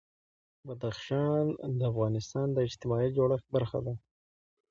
بدخشان 0.65 1.45
د 1.77 1.81
افغانستان 1.91 2.47
د 2.53 2.57
اجتماعي 2.67 3.09
جوړښت 3.17 3.47
برخه 3.55 3.79
ده. 3.85 3.93